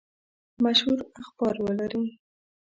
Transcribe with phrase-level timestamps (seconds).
[0.63, 2.03] مشهور اخبار ولري.